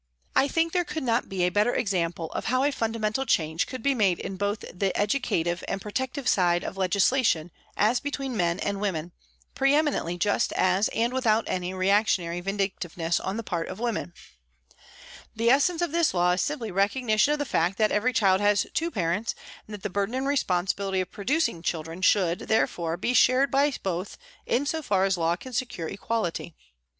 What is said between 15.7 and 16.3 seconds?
of this SOME TYPES OF PRISONERS 127